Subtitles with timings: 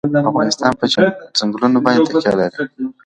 [0.31, 0.85] افغانستان په
[1.37, 2.55] چنګلونه باندې تکیه لري.